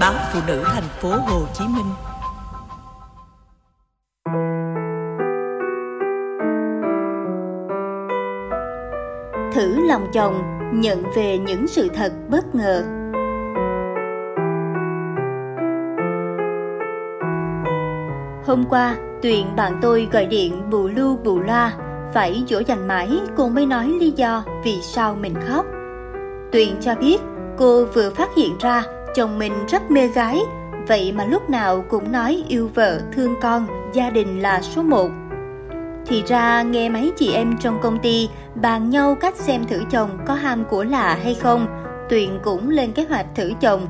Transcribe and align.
báo 0.00 0.14
phụ 0.32 0.40
nữ 0.46 0.62
thành 0.66 0.88
phố 1.00 1.08
Hồ 1.08 1.46
Chí 1.54 1.64
Minh. 1.64 1.92
Thử 9.52 9.86
lòng 9.88 10.06
chồng, 10.12 10.42
nhận 10.72 11.02
về 11.16 11.38
những 11.38 11.66
sự 11.66 11.88
thật 11.94 12.12
bất 12.28 12.54
ngờ. 12.54 12.84
Hôm 18.46 18.64
qua, 18.70 18.96
Tuyền 19.22 19.56
bạn 19.56 19.78
tôi 19.82 20.08
gọi 20.12 20.26
điện 20.26 20.70
bù 20.70 20.88
lu 20.88 21.16
bù 21.16 21.40
loa, 21.40 21.72
phải 22.14 22.44
dỗ 22.48 22.58
dành 22.66 22.88
mãi 22.88 23.20
cô 23.36 23.48
mới 23.48 23.66
nói 23.66 23.86
lý 24.00 24.10
do 24.10 24.44
vì 24.64 24.78
sao 24.82 25.16
mình 25.20 25.34
khóc. 25.48 25.66
Tuyền 26.52 26.80
cho 26.80 26.94
biết 26.94 27.18
cô 27.56 27.84
vừa 27.84 28.10
phát 28.10 28.28
hiện 28.36 28.56
ra 28.60 28.82
chồng 29.18 29.38
mình 29.38 29.52
rất 29.68 29.90
mê 29.90 30.08
gái, 30.08 30.40
vậy 30.86 31.12
mà 31.12 31.24
lúc 31.24 31.50
nào 31.50 31.84
cũng 31.88 32.12
nói 32.12 32.44
yêu 32.48 32.70
vợ, 32.74 33.00
thương 33.12 33.34
con, 33.40 33.66
gia 33.92 34.10
đình 34.10 34.42
là 34.42 34.60
số 34.62 34.82
một. 34.82 35.10
Thì 36.06 36.22
ra 36.26 36.62
nghe 36.62 36.88
mấy 36.88 37.12
chị 37.16 37.32
em 37.32 37.56
trong 37.60 37.78
công 37.82 37.98
ty 37.98 38.28
bàn 38.54 38.90
nhau 38.90 39.14
cách 39.20 39.36
xem 39.36 39.64
thử 39.64 39.82
chồng 39.90 40.18
có 40.26 40.34
ham 40.34 40.64
của 40.64 40.84
lạ 40.84 41.18
hay 41.22 41.34
không, 41.34 41.66
Tuyền 42.08 42.28
cũng 42.42 42.70
lên 42.70 42.92
kế 42.92 43.04
hoạch 43.04 43.26
thử 43.34 43.52
chồng. 43.60 43.86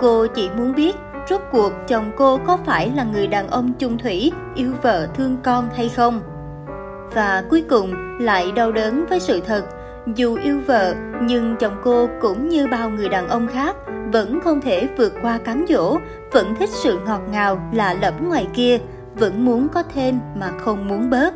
Cô 0.00 0.26
chỉ 0.26 0.50
muốn 0.56 0.74
biết 0.74 0.96
rốt 1.30 1.40
cuộc 1.50 1.72
chồng 1.88 2.10
cô 2.16 2.38
có 2.46 2.58
phải 2.66 2.92
là 2.96 3.04
người 3.04 3.26
đàn 3.26 3.48
ông 3.48 3.72
chung 3.78 3.98
thủy, 3.98 4.32
yêu 4.54 4.72
vợ 4.82 5.06
thương 5.14 5.36
con 5.44 5.68
hay 5.76 5.88
không. 5.88 6.20
Và 7.14 7.44
cuối 7.50 7.64
cùng 7.68 8.18
lại 8.20 8.52
đau 8.52 8.72
đớn 8.72 9.04
với 9.08 9.20
sự 9.20 9.40
thật, 9.40 9.64
dù 10.14 10.38
yêu 10.44 10.60
vợ 10.66 10.94
nhưng 11.22 11.56
chồng 11.56 11.76
cô 11.84 12.08
cũng 12.20 12.48
như 12.48 12.66
bao 12.66 12.90
người 12.90 13.08
đàn 13.08 13.28
ông 13.28 13.48
khác 13.48 13.76
vẫn 14.12 14.40
không 14.44 14.60
thể 14.60 14.88
vượt 14.96 15.12
qua 15.22 15.38
cám 15.38 15.64
dỗ, 15.68 15.98
vẫn 16.32 16.54
thích 16.58 16.70
sự 16.70 16.98
ngọt 17.06 17.20
ngào 17.30 17.70
lạ 17.72 17.96
lẫm 18.02 18.28
ngoài 18.28 18.46
kia, 18.54 18.78
vẫn 19.14 19.44
muốn 19.44 19.68
có 19.68 19.82
thêm 19.94 20.18
mà 20.36 20.50
không 20.58 20.88
muốn 20.88 21.10
bớt. 21.10 21.34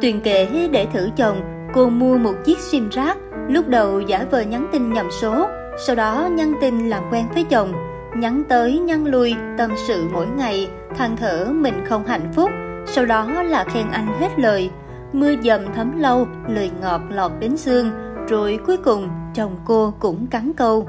Tuyền 0.00 0.20
kể 0.20 0.68
để 0.72 0.86
thử 0.92 1.08
chồng, 1.16 1.40
cô 1.74 1.88
mua 1.88 2.18
một 2.18 2.34
chiếc 2.44 2.58
sim 2.58 2.88
rác, 2.88 3.18
lúc 3.48 3.68
đầu 3.68 4.00
giả 4.00 4.24
vờ 4.30 4.40
nhắn 4.40 4.68
tin 4.72 4.92
nhầm 4.92 5.10
số, 5.10 5.46
sau 5.86 5.96
đó 5.96 6.28
nhắn 6.32 6.54
tin 6.60 6.88
làm 6.88 7.02
quen 7.12 7.24
với 7.34 7.44
chồng, 7.44 7.72
nhắn 8.16 8.42
tới 8.48 8.78
nhắn 8.78 9.06
lui 9.06 9.34
tâm 9.58 9.70
sự 9.88 10.04
mỗi 10.12 10.26
ngày, 10.26 10.70
than 10.96 11.16
thở 11.16 11.48
mình 11.52 11.84
không 11.88 12.06
hạnh 12.06 12.32
phúc, 12.34 12.50
sau 12.86 13.06
đó 13.06 13.42
là 13.42 13.64
khen 13.64 13.86
anh 13.92 14.06
hết 14.20 14.28
lời. 14.36 14.70
Mưa 15.12 15.34
dầm 15.44 15.60
thấm 15.74 16.00
lâu, 16.00 16.26
lời 16.48 16.70
ngọt 16.80 17.00
lọt 17.10 17.32
đến 17.40 17.56
xương, 17.56 17.90
rồi 18.30 18.58
cuối 18.66 18.76
cùng 18.76 19.08
chồng 19.34 19.56
cô 19.64 19.94
cũng 19.98 20.26
cắn 20.26 20.52
câu. 20.56 20.86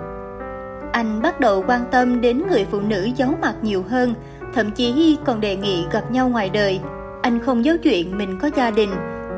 Anh 0.92 1.22
bắt 1.22 1.40
đầu 1.40 1.64
quan 1.68 1.82
tâm 1.92 2.22
đến 2.22 2.44
người 2.50 2.66
phụ 2.72 2.80
nữ 2.80 3.10
giấu 3.16 3.30
mặt 3.42 3.56
nhiều 3.62 3.84
hơn, 3.90 4.14
thậm 4.54 4.72
chí 4.72 5.18
còn 5.26 5.42
đề 5.42 5.56
nghị 5.56 5.86
gặp 5.92 6.12
nhau 6.12 6.30
ngoài 6.30 6.50
đời. 6.50 6.80
Anh 7.22 7.40
không 7.40 7.66
giấu 7.66 7.76
chuyện 7.84 8.18
mình 8.18 8.40
có 8.42 8.50
gia 8.56 8.72
đình, 8.72 8.90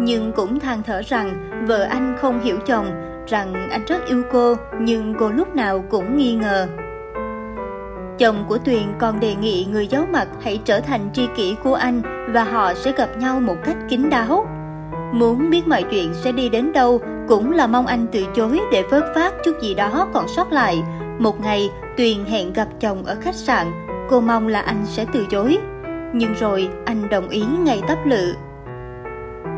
nhưng 0.02 0.32
cũng 0.32 0.60
than 0.60 0.84
thở 0.84 1.02
rằng 1.06 1.50
vợ 1.68 1.84
anh 1.84 2.16
không 2.20 2.42
hiểu 2.42 2.58
chồng, 2.66 2.86
rằng 3.28 3.70
anh 3.72 3.86
rất 3.86 4.08
yêu 4.08 4.23
cô 4.32 4.56
nhưng 4.80 5.16
cô 5.20 5.30
lúc 5.30 5.56
nào 5.56 5.84
cũng 5.90 6.17
nghi 6.17 6.36
ngờ. 6.36 6.67
Chồng 8.17 8.45
của 8.48 8.58
Tuyền 8.58 8.84
còn 9.00 9.20
đề 9.20 9.36
nghị 9.36 9.67
người 9.72 9.88
giấu 9.88 10.06
mặt 10.06 10.28
hãy 10.42 10.62
trở 10.66 10.80
thành 10.80 11.10
tri 11.14 11.28
kỷ 11.36 11.56
của 11.64 11.73
anh 11.73 12.02
và 12.34 12.44
họ 12.44 12.73
sẽ 12.73 12.92
gặp 12.92 13.10
nhau 13.17 13.40
một 13.40 13.56
cách 13.66 13.78
kín 13.90 14.10
đáo. 14.10 14.48
Muốn 15.14 15.50
biết 15.50 15.67
mọi 15.67 15.84
chuyện 15.84 16.14
sẽ 16.14 16.32
đi 16.32 16.50
đến 16.50 16.73
đâu 16.73 17.02
cũng 17.34 17.52
là 17.52 17.67
mong 17.67 17.88
anh 17.88 18.06
từ 18.12 18.26
chối 18.36 18.59
để 18.72 18.84
vớt 18.89 19.03
phát 19.16 19.34
chút 19.45 19.62
gì 19.62 19.73
đó 19.73 20.08
còn 20.14 20.28
sót 20.28 20.52
lại. 20.52 20.84
Một 21.20 21.42
ngày, 21.42 21.70
Tuyền 21.98 22.26
hẹn 22.26 22.53
gặp 22.53 22.67
chồng 22.80 23.03
ở 23.06 23.17
khách 23.22 23.36
sạn, 23.36 23.72
cô 24.09 24.22
mong 24.22 24.48
là 24.48 24.62
anh 24.62 24.86
sẽ 24.86 25.06
từ 25.14 25.26
chối. 25.30 25.58
Nhưng 26.14 26.34
rồi 26.34 26.70
anh 26.86 27.09
đồng 27.09 27.30
ý 27.30 27.44
ngay 27.59 27.81
tấp 27.88 27.98
lự. 28.06 28.34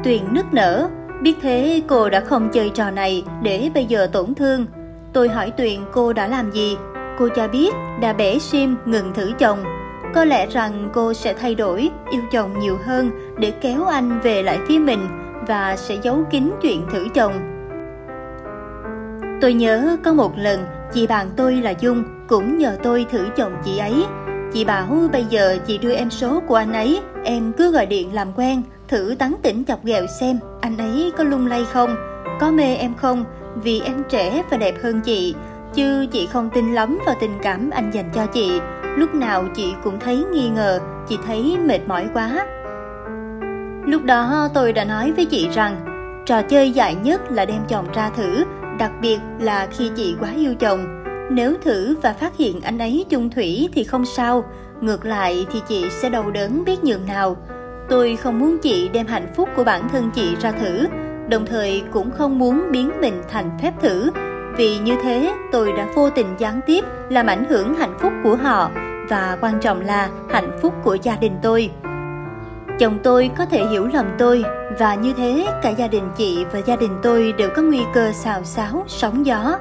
Tuyền 0.03 0.22
nức 0.31 0.53
nở, 0.53 0.90
biết 1.22 1.36
thế 1.41 1.81
cô 1.88 2.09
đã 2.09 2.19
không 2.19 2.50
chơi 2.53 2.69
trò 2.69 2.91
này 2.91 3.24
để 3.41 3.69
bây 3.74 3.86
giờ 3.86 4.07
tổn 4.07 4.36
thương. 4.36 4.66
Tôi 5.13 5.30
hỏi 5.30 5.52
Tuyền 5.52 5.80
cô 5.92 6.13
đã 6.13 6.28
làm 6.28 6.52
gì, 6.52 6.78
cô 7.19 7.30
cho 7.36 7.47
biết 7.47 7.74
đã 8.02 8.13
bẻ 8.13 8.40
sim 8.40 8.75
ngừng 8.86 9.13
thử 9.13 9.31
chồng. 9.40 9.59
Có 10.13 10.25
lẽ 10.25 10.47
rằng 10.47 10.90
cô 10.94 11.13
sẽ 11.13 11.34
thay 11.34 11.56
đổi, 11.56 11.90
yêu 12.12 12.22
chồng 12.31 12.59
nhiều 12.59 12.78
hơn 12.86 13.12
để 13.38 13.52
kéo 13.52 13.86
anh 13.86 14.19
về 14.24 14.44
lại 14.44 14.59
phía 14.68 14.80
mình 14.80 15.07
và 15.47 15.75
sẽ 15.78 15.97
giấu 16.03 16.24
kín 16.31 16.52
chuyện 16.62 16.86
thử 16.92 17.07
chồng. 17.13 17.55
Tôi 19.45 19.53
nhớ 19.53 19.97
có 20.03 20.13
một 20.13 20.38
lần 20.38 20.66
chị 20.94 21.07
bạn 21.07 21.28
tôi 21.35 21.56
là 21.56 21.73
Dung 21.79 22.03
cũng 22.28 22.57
nhờ 22.57 22.78
tôi 22.83 23.06
thử 23.11 23.28
chồng 23.35 23.56
chị 23.66 23.78
ấy. 23.78 24.06
Chị 24.53 24.66
bảo 24.66 25.09
bây 25.11 25.25
giờ 25.29 25.57
chị 25.67 25.78
đưa 25.78 25.94
em 25.94 26.09
số 26.09 26.39
của 26.47 26.56
anh 26.56 26.73
ấy, 26.73 27.01
em 27.23 27.53
cứ 27.57 27.72
gọi 27.72 27.85
điện 27.85 28.13
làm 28.13 28.28
quen, 28.35 28.61
thử 28.88 29.16
tán 29.19 29.35
tỉnh 29.41 29.66
chọc 29.66 29.85
ghẹo 29.85 30.07
xem 30.19 30.39
anh 30.61 30.78
ấy 30.78 31.11
có 31.17 31.23
lung 31.23 31.47
lay 31.47 31.66
không, 31.73 31.95
có 32.39 32.51
mê 32.51 32.75
em 32.75 32.94
không, 32.95 33.25
vì 33.56 33.81
em 33.81 34.03
trẻ 34.09 34.44
và 34.50 34.57
đẹp 34.57 34.75
hơn 34.83 35.01
chị. 35.01 35.35
Chứ 35.73 36.06
chị 36.12 36.27
không 36.31 36.50
tin 36.50 36.73
lắm 36.73 37.00
vào 37.06 37.16
tình 37.19 37.38
cảm 37.41 37.69
anh 37.69 37.91
dành 37.91 38.09
cho 38.13 38.25
chị, 38.25 38.59
lúc 38.97 39.16
nào 39.16 39.44
chị 39.56 39.73
cũng 39.83 40.00
thấy 40.00 40.25
nghi 40.31 40.50
ngờ, 40.50 40.79
chị 41.07 41.17
thấy 41.27 41.57
mệt 41.66 41.79
mỏi 41.88 42.07
quá. 42.13 42.45
Lúc 43.85 44.03
đó 44.03 44.50
tôi 44.53 44.73
đã 44.73 44.83
nói 44.85 45.12
với 45.12 45.25
chị 45.25 45.50
rằng, 45.53 45.75
trò 46.25 46.41
chơi 46.41 46.72
dại 46.72 46.95
nhất 46.95 47.31
là 47.31 47.45
đem 47.45 47.62
chồng 47.67 47.85
ra 47.94 48.09
thử, 48.09 48.44
đặc 48.80 48.91
biệt 49.02 49.19
là 49.40 49.68
khi 49.72 49.91
chị 49.96 50.16
quá 50.19 50.30
yêu 50.36 50.56
chồng. 50.59 51.03
Nếu 51.31 51.53
thử 51.63 51.96
và 52.02 52.13
phát 52.13 52.38
hiện 52.38 52.62
anh 52.62 52.78
ấy 52.78 53.06
chung 53.09 53.30
thủy 53.30 53.69
thì 53.74 53.84
không 53.84 54.06
sao, 54.06 54.44
ngược 54.81 55.06
lại 55.06 55.46
thì 55.52 55.62
chị 55.68 55.86
sẽ 55.90 56.09
đau 56.09 56.31
đớn 56.31 56.63
biết 56.66 56.84
nhường 56.84 57.06
nào. 57.08 57.38
Tôi 57.90 58.16
không 58.16 58.40
muốn 58.40 58.58
chị 58.58 58.90
đem 58.94 59.08
hạnh 59.08 59.28
phúc 59.36 59.50
của 59.56 59.63
bản 59.63 59.90
thân 59.90 60.09
chị 60.16 60.36
ra 60.41 60.52
thử, 60.52 60.88
đồng 61.30 61.46
thời 61.46 61.84
cũng 61.91 62.12
không 62.12 62.40
muốn 62.40 62.72
biến 62.72 62.91
mình 63.02 63.22
thành 63.30 63.58
phép 63.62 63.72
thử, 63.81 64.12
vì 64.58 64.78
như 64.78 64.96
thế 65.03 65.34
tôi 65.52 65.72
đã 65.72 65.88
vô 65.96 66.09
tình 66.09 66.36
gián 66.38 66.59
tiếp 66.66 66.86
làm 67.09 67.28
ảnh 67.28 67.46
hưởng 67.50 67.75
hạnh 67.75 67.97
phúc 68.00 68.13
của 68.24 68.36
họ 68.36 68.72
và 69.09 69.38
quan 69.42 69.59
trọng 69.62 69.81
là 69.81 70.09
hạnh 70.30 70.59
phúc 70.62 70.74
của 70.84 70.97
gia 71.03 71.16
đình 71.16 71.34
tôi. 71.42 71.69
Chồng 72.80 73.00
tôi 73.03 73.30
có 73.38 73.46
thể 73.46 73.66
hiểu 73.66 73.88
lầm 73.88 74.06
tôi 74.18 74.44
và 74.80 74.96
như 74.96 75.13
thế 75.13 75.47
cả 75.62 75.69
gia 75.69 75.88
đình 75.88 76.09
chị 76.18 76.46
và 76.52 76.59
gia 76.59 76.75
đình 76.75 76.91
tôi 77.03 77.34
đều 77.38 77.50
có 77.56 77.62
nguy 77.62 77.81
cơ 77.94 78.12
xào 78.12 78.44
xáo, 78.44 78.84
sóng 78.88 79.25
gió. 79.25 79.59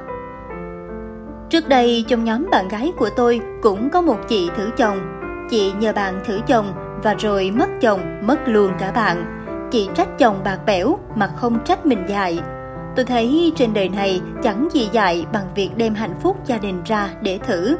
Trước 1.49 1.69
đây 1.69 2.05
trong 2.07 2.23
nhóm 2.23 2.49
bạn 2.51 2.67
gái 2.67 2.93
của 2.97 3.09
tôi 3.15 3.41
cũng 3.61 3.89
có 3.89 4.01
một 4.01 4.17
chị 4.27 4.49
thử 4.57 4.69
chồng. 4.77 4.97
Chị 5.49 5.73
nhờ 5.79 5.93
bạn 5.93 6.23
thử 6.25 6.39
chồng 6.47 6.73
và 7.03 7.13
rồi 7.13 7.51
mất 7.51 7.69
chồng, 7.81 7.99
mất 8.27 8.39
luôn 8.45 8.71
cả 8.79 8.91
bạn. 8.91 9.25
Chị 9.71 9.89
trách 9.95 10.17
chồng 10.17 10.41
bạc 10.43 10.59
bẽo 10.65 10.99
mà 11.15 11.27
không 11.27 11.63
trách 11.65 11.85
mình 11.85 12.05
dại. 12.07 12.39
Tôi 12.95 13.05
thấy 13.05 13.53
trên 13.55 13.73
đời 13.73 13.89
này 13.89 14.21
chẳng 14.43 14.67
gì 14.71 14.89
dại 14.91 15.25
bằng 15.33 15.45
việc 15.55 15.69
đem 15.77 15.93
hạnh 15.93 16.15
phúc 16.21 16.37
gia 16.45 16.57
đình 16.57 16.81
ra 16.85 17.09
để 17.21 17.39
thử. 17.47 17.75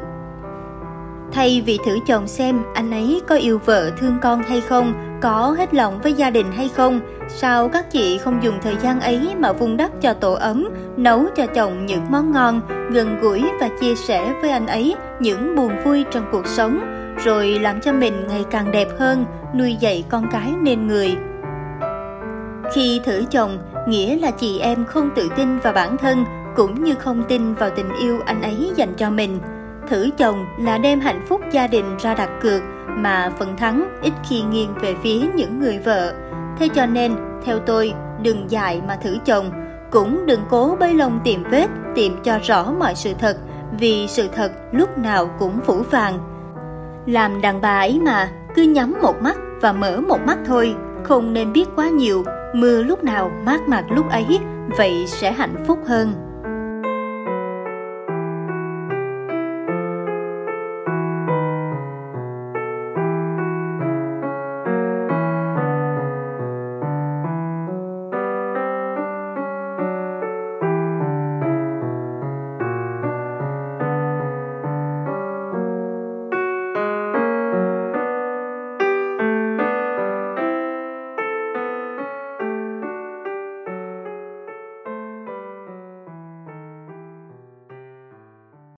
Thay 1.32 1.64
vì 1.66 1.80
thử 1.86 2.00
chồng 2.08 2.28
xem 2.28 2.64
anh 2.74 2.92
ấy 2.92 3.22
có 3.28 3.36
yêu 3.36 3.60
vợ 3.66 3.92
thương 3.98 4.18
con 4.22 4.44
hay 4.44 4.62
không, 4.62 4.94
có 5.22 5.56
hết 5.58 5.74
lòng 5.74 6.00
với 6.04 6.14
gia 6.14 6.30
đình 6.30 6.52
hay 6.52 6.70
không, 6.76 7.00
sao 7.28 7.70
các 7.70 7.92
chị 7.92 8.18
không 8.18 8.44
dùng 8.44 8.60
thời 8.62 8.76
gian 8.82 9.00
ấy 9.00 9.36
mà 9.40 9.54
vun 9.54 9.78
đắp 9.78 10.02
cho 10.02 10.14
tổ 10.14 10.34
ấm, 10.34 10.70
nấu 10.98 11.26
cho 11.36 11.46
chồng 11.46 11.86
những 11.86 12.06
món 12.10 12.32
ngon, 12.32 12.62
gần 12.92 13.20
gũi 13.22 13.44
và 13.60 13.70
chia 13.82 13.96
sẻ 13.96 14.34
với 14.42 14.50
anh 14.50 14.68
ấy 14.68 14.96
những 15.20 15.56
buồn 15.56 15.72
vui 15.86 16.06
trong 16.12 16.26
cuộc 16.32 16.48
sống, 16.48 16.80
rồi 17.24 17.48
làm 17.48 17.82
cho 17.82 17.94
mình 17.94 18.28
ngày 18.28 18.46
càng 18.52 18.72
đẹp 18.72 18.88
hơn, 19.00 19.26
nuôi 19.56 19.76
dạy 19.80 20.06
con 20.10 20.28
cái 20.32 20.54
nên 20.62 20.88
người. 20.88 21.16
Khi 22.74 23.02
thử 23.06 23.24
chồng, 23.32 23.58
nghĩa 23.88 24.20
là 24.20 24.32
chị 24.32 24.60
em 24.60 24.86
không 24.86 25.10
tự 25.16 25.30
tin 25.38 25.60
vào 25.60 25.74
bản 25.74 25.98
thân, 25.98 26.26
cũng 26.56 26.84
như 26.84 26.96
không 26.96 27.24
tin 27.28 27.54
vào 27.54 27.70
tình 27.70 27.90
yêu 28.00 28.20
anh 28.26 28.42
ấy 28.42 28.72
dành 28.76 28.94
cho 28.98 29.10
mình– 29.10 29.40
thử 29.88 30.10
chồng 30.18 30.46
là 30.60 30.78
đem 30.78 31.00
hạnh 31.00 31.26
phúc 31.28 31.42
gia 31.52 31.68
đình 31.68 31.98
ra 31.98 32.14
đặt 32.14 32.30
cược 32.42 32.62
mà 32.88 33.32
phần 33.40 33.58
thắng 33.58 33.88
ít 34.02 34.14
khi 34.30 34.42
nghiêng 34.42 34.74
về 34.82 34.96
phía 35.04 35.28
những 35.36 35.60
người 35.60 35.80
vợ. 35.80 36.14
Thế 36.60 36.68
cho 36.68 36.86
nên, 36.86 37.16
theo 37.46 37.60
tôi, 37.60 37.94
đừng 38.22 38.52
dại 38.52 38.82
mà 38.88 38.96
thử 38.96 39.18
chồng, 39.26 39.52
cũng 39.92 40.26
đừng 40.26 40.42
cố 40.50 40.78
bơi 40.80 40.94
lông 40.94 41.20
tìm 41.24 41.44
vết, 41.52 41.68
tìm 41.96 42.18
cho 42.24 42.40
rõ 42.44 42.72
mọi 42.80 42.96
sự 42.96 43.14
thật, 43.20 43.38
vì 43.80 44.08
sự 44.08 44.28
thật 44.36 44.52
lúc 44.72 44.98
nào 44.98 45.30
cũng 45.40 45.60
phủ 45.66 45.84
vàng 45.92 46.20
Làm 47.06 47.42
đàn 47.42 47.62
bà 47.62 47.80
ấy 47.80 48.00
mà, 48.06 48.30
cứ 48.56 48.62
nhắm 48.62 48.96
một 49.02 49.22
mắt 49.22 49.38
và 49.62 49.74
mở 49.74 50.02
một 50.08 50.20
mắt 50.26 50.38
thôi, 50.46 50.76
không 51.04 51.34
nên 51.34 51.54
biết 51.54 51.66
quá 51.76 51.90
nhiều, 51.90 52.24
mưa 52.56 52.84
lúc 52.84 53.04
nào 53.04 53.32
mát 53.46 53.62
mặt 53.68 53.86
lúc 53.90 54.10
ấy, 54.10 54.40
vậy 54.78 55.06
sẽ 55.08 55.32
hạnh 55.32 55.64
phúc 55.68 55.80
hơn. 55.88 56.25